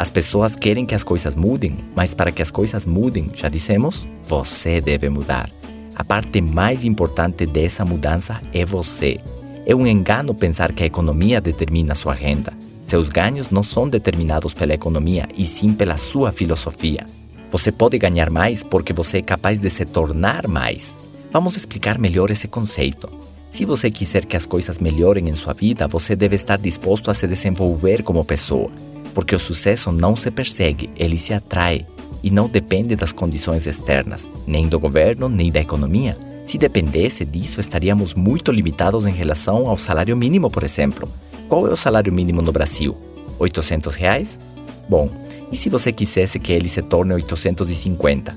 As 0.00 0.08
pessoas 0.08 0.56
querem 0.56 0.86
que 0.86 0.94
as 0.94 1.04
coisas 1.04 1.34
mudem, 1.34 1.76
mas 1.94 2.14
para 2.14 2.32
que 2.32 2.40
as 2.40 2.50
coisas 2.50 2.86
mudem, 2.86 3.30
já 3.34 3.50
dissemos, 3.50 4.08
você 4.24 4.80
deve 4.80 5.10
mudar. 5.10 5.50
A 5.94 6.02
parte 6.02 6.40
mais 6.40 6.86
importante 6.86 7.44
dessa 7.44 7.84
mudança 7.84 8.40
é 8.50 8.64
você. 8.64 9.20
É 9.66 9.74
um 9.74 9.86
engano 9.86 10.32
pensar 10.32 10.72
que 10.72 10.82
a 10.82 10.86
economia 10.86 11.38
determina 11.38 11.94
sua 11.94 12.14
renda. 12.14 12.54
Seus 12.86 13.10
ganhos 13.10 13.50
não 13.50 13.62
são 13.62 13.86
determinados 13.86 14.54
pela 14.54 14.72
economia, 14.72 15.28
e 15.36 15.44
sim 15.44 15.74
pela 15.74 15.98
sua 15.98 16.32
filosofia. 16.32 17.04
Você 17.50 17.70
pode 17.70 17.98
ganhar 17.98 18.30
mais 18.30 18.62
porque 18.62 18.94
você 18.94 19.18
é 19.18 19.22
capaz 19.22 19.58
de 19.58 19.68
se 19.68 19.84
tornar 19.84 20.48
mais. 20.48 20.96
Vamos 21.30 21.58
explicar 21.58 21.98
melhor 21.98 22.30
esse 22.30 22.48
conceito. 22.48 23.06
Se 23.50 23.66
você 23.66 23.90
quiser 23.90 24.24
que 24.24 24.36
as 24.38 24.46
coisas 24.46 24.78
melhorem 24.78 25.28
em 25.28 25.34
sua 25.34 25.52
vida, 25.52 25.86
você 25.86 26.16
deve 26.16 26.36
estar 26.36 26.56
disposto 26.56 27.10
a 27.10 27.14
se 27.14 27.26
desenvolver 27.26 28.02
como 28.02 28.24
pessoa 28.24 28.70
porque 29.14 29.34
o 29.34 29.38
sucesso 29.38 29.92
não 29.92 30.16
se 30.16 30.30
persegue, 30.30 30.90
ele 30.96 31.18
se 31.18 31.32
atrai 31.32 31.86
e 32.22 32.30
não 32.30 32.48
depende 32.48 32.94
das 32.96 33.12
condições 33.12 33.66
externas, 33.66 34.28
nem 34.46 34.68
do 34.68 34.78
governo, 34.78 35.28
nem 35.28 35.50
da 35.50 35.60
economia. 35.60 36.16
Se 36.46 36.58
dependesse 36.58 37.24
disso, 37.24 37.60
estaríamos 37.60 38.14
muito 38.14 38.50
limitados 38.50 39.06
em 39.06 39.12
relação 39.12 39.68
ao 39.68 39.78
salário 39.78 40.16
mínimo, 40.16 40.50
por 40.50 40.64
exemplo. 40.64 41.08
Qual 41.48 41.66
é 41.66 41.70
o 41.70 41.76
salário 41.76 42.12
mínimo 42.12 42.42
no 42.42 42.52
Brasil? 42.52 42.96
800 43.38 43.94
reais? 43.94 44.38
Bom, 44.88 45.10
e 45.52 45.56
se 45.56 45.68
você 45.68 45.92
quisesse 45.92 46.38
que 46.38 46.52
ele 46.52 46.68
se 46.68 46.82
torne 46.82 47.14
850? 47.14 48.36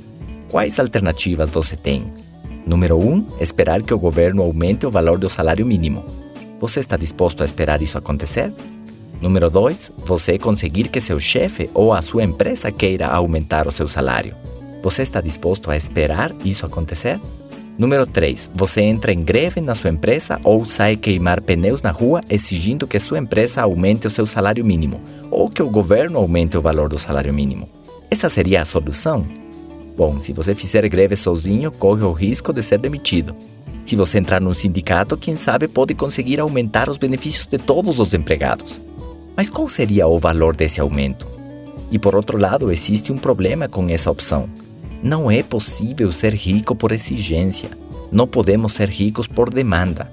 Quais 0.50 0.80
alternativas 0.80 1.50
você 1.50 1.76
tem? 1.76 2.12
Número 2.66 2.98
1. 2.98 3.12
Um, 3.12 3.26
esperar 3.40 3.82
que 3.82 3.94
o 3.94 4.00
governo 4.00 4.42
aumente 4.42 4.86
o 4.86 4.92
valor 4.92 5.18
do 5.18 5.30
salário 5.30 5.66
mínimo. 5.66 6.06
Você 6.60 6.80
está 6.80 6.96
disposto 6.96 7.42
a 7.42 7.46
esperar 7.46 7.82
isso 7.82 7.98
acontecer? 7.98 8.54
Número 9.24 9.50
2, 9.50 9.94
você 10.00 10.38
conseguir 10.38 10.90
que 10.90 11.00
seu 11.00 11.18
chefe 11.18 11.70
ou 11.74 11.94
a 11.94 12.02
sua 12.02 12.26
empresa 12.26 12.70
queira 12.70 13.08
aumentar 13.08 13.66
o 13.66 13.72
seu 13.72 13.88
salário. 13.88 14.36
Você 14.84 15.02
está 15.02 15.22
disposto 15.22 15.72
a 15.72 15.78
esperar 15.78 16.36
isso 16.44 16.66
acontecer? 16.66 17.22
Número 17.78 18.06
3, 18.06 18.52
você 18.54 18.82
entra 18.82 19.14
em 19.14 19.22
greve 19.22 19.62
na 19.62 19.76
sua 19.76 19.92
empresa 19.92 20.42
ou 20.44 20.66
sai 20.66 20.98
queimar 20.98 21.40
pneus 21.40 21.82
na 21.82 21.90
rua 21.90 22.20
exigindo 22.30 22.86
que 22.86 23.00
sua 23.00 23.18
empresa 23.18 23.62
aumente 23.62 24.08
o 24.08 24.10
seu 24.10 24.28
salário 24.28 24.66
mínimo 24.66 25.00
ou 25.32 25.50
que 25.50 25.64
o 25.64 25.70
governo 25.70 26.20
aumente 26.20 26.58
o 26.58 26.62
valor 26.62 26.90
do 26.90 27.00
salário 27.00 27.34
mínimo. 27.34 27.70
Essa 28.12 28.28
seria 28.28 28.62
a 28.62 28.66
solução? 28.66 29.26
Bom, 29.96 30.20
se 30.20 30.34
você 30.34 30.54
fizer 30.54 30.86
greve 30.90 31.16
sozinho, 31.16 31.72
corre 31.72 32.04
o 32.04 32.12
risco 32.12 32.52
de 32.52 32.62
ser 32.62 32.78
demitido. 32.78 33.34
Se 33.86 33.96
você 33.96 34.18
entrar 34.18 34.42
num 34.42 34.54
sindicato, 34.54 35.16
quem 35.16 35.38
sabe 35.38 35.70
pode 35.70 35.94
conseguir 35.94 36.42
aumentar 36.42 36.90
os 36.90 36.98
benefícios 36.98 37.48
de 37.48 37.58
todos 37.58 38.00
os 38.00 38.14
empregados. 38.14 38.82
Mas 39.36 39.50
qual 39.50 39.68
seria 39.70 40.08
o 40.08 40.20
valor 40.20 40.56
desse 40.56 40.80
aumento? 40.80 41.28
E 41.92 42.00
por 42.00 42.16
outro 42.16 42.38
lado, 42.38 42.72
existe 42.72 43.12
um 43.12 43.18
problema 43.18 43.68
com 43.68 43.90
essa 43.90 44.12
opção. 44.12 44.50
Não 45.02 45.30
é 45.30 45.44
possível 45.44 46.12
ser 46.12 46.34
rico 46.34 46.76
por 46.76 46.92
exigência. 46.92 47.70
Não 48.12 48.28
podemos 48.28 48.74
ser 48.74 48.90
ricos 48.90 49.28
por 49.28 49.50
demanda. 49.50 50.12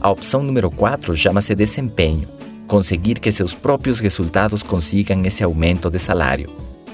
A 0.00 0.10
opção 0.10 0.42
número 0.42 0.70
4 0.70 1.16
chama-se 1.16 1.54
desempenho 1.54 2.28
conseguir 2.72 3.20
que 3.20 3.30
seus 3.30 3.52
próprios 3.52 4.00
resultados 4.00 4.62
consigam 4.62 5.22
esse 5.26 5.44
aumento 5.44 5.90
de 5.90 5.98
salário. 5.98 6.48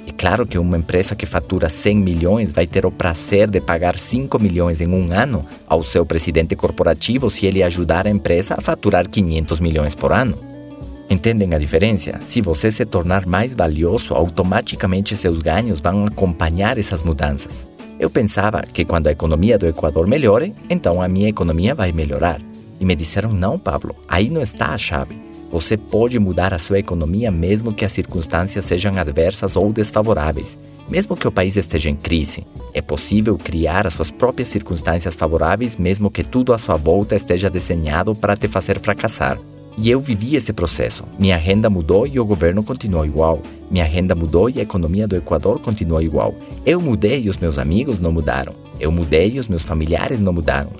É 0.05 0.11
claro 0.11 0.45
que 0.45 0.59
uma 0.59 0.77
empresa 0.77 1.15
que 1.15 1.25
fatura 1.25 1.69
100 1.69 1.97
milhões 1.97 2.51
vai 2.51 2.67
ter 2.67 2.85
o 2.85 2.91
prazer 2.91 3.49
de 3.49 3.61
pagar 3.61 3.97
5 3.97 4.41
milhões 4.41 4.81
em 4.81 4.89
um 4.89 5.13
ano 5.13 5.47
ao 5.69 5.85
seu 5.85 6.05
presidente 6.05 6.57
corporativo 6.57 7.31
se 7.31 7.47
ele 7.47 7.63
ajudar 7.63 8.09
a 8.09 8.11
empresa 8.11 8.57
a 8.59 8.61
faturar 8.61 9.09
500 9.09 9.61
milhões 9.61 9.95
por 9.95 10.11
ano. 10.11 10.37
Entendem 11.11 11.55
a 11.55 11.59
diferença? 11.59 12.21
Se 12.21 12.43
você 12.43 12.71
se 12.71 12.85
tornar 12.85 13.25
mais 13.25 13.55
valioso, 13.55 14.13
automaticamente 14.13 15.17
seus 15.17 15.41
ganhos 15.41 15.81
vão 15.81 16.07
acompanhar 16.07 16.77
essas 16.77 17.03
mudanças. 17.03 17.67
Eu 17.99 18.11
pensava 18.11 18.63
que 18.63 18.85
quando 18.85 19.07
a 19.07 19.13
economia 19.13 19.59
do 19.59 19.67
Equador 19.67 20.07
melhore, 20.07 20.55
então 20.69 21.01
a 21.01 21.09
minha 21.09 21.29
economia 21.29 21.75
vai 21.75 21.93
melhorar. 21.93 22.41
E 22.79 22.85
me 22.85 22.95
disseram: 22.95 23.33
não, 23.33 23.59
Pablo, 23.59 23.97
aí 24.07 24.29
não 24.29 24.43
está 24.43 24.75
a 24.75 24.79
chave. 24.79 25.19
Você 25.51 25.79
pode 25.79 26.19
mudar 26.19 26.53
a 26.53 26.59
sua 26.59 26.79
economia 26.79 27.31
mesmo 27.31 27.73
que 27.73 27.87
as 27.87 27.93
circunstâncias 27.93 28.67
sejam 28.67 28.97
adversas 28.99 29.57
ou 29.57 29.73
desfavoráveis. 29.73 30.59
Mesmo 30.91 31.17
que 31.17 31.27
o 31.27 31.33
país 31.33 31.57
esteja 31.57 31.89
em 31.89 31.97
crise, 31.97 32.47
é 32.75 32.83
possível 32.83 33.37
criar 33.37 33.87
as 33.87 33.95
suas 33.95 34.11
próprias 34.11 34.49
circunstâncias 34.49 35.15
favoráveis 35.15 35.77
mesmo 35.77 36.11
que 36.11 36.23
tudo 36.23 36.53
à 36.53 36.59
sua 36.59 36.77
volta 36.77 37.15
esteja 37.15 37.49
desenhado 37.49 38.15
para 38.15 38.37
te 38.37 38.47
fazer 38.47 38.79
fracassar. 38.79 39.39
E 39.81 39.89
eu 39.89 40.01
vivi 40.01 40.35
esse 40.35 40.53
processo. 40.53 41.05
Minha 41.21 41.37
renda 41.37 41.71
mudou 41.71 42.05
e 42.05 42.19
o 42.19 42.25
governo 42.25 42.65
continuou 42.65 43.07
igual. 43.07 43.41
Minha 43.71 43.85
renda 43.85 44.13
mudou 44.13 44.51
e 44.51 44.59
a 44.59 44.63
economia 44.63 45.07
do 45.07 45.15
Equador 45.15 45.61
continuou 45.61 46.03
igual. 46.03 46.35
Eu 46.67 46.81
mudei 46.81 47.23
e 47.23 47.29
os 47.29 47.37
meus 47.37 47.59
amigos 47.59 48.01
não 48.01 48.11
mudaram. 48.11 48.53
Eu 48.81 48.91
mudei 48.91 49.31
e 49.35 49.39
os 49.39 49.47
meus 49.47 49.63
familiares 49.63 50.19
não 50.19 50.33
mudaram. 50.33 50.71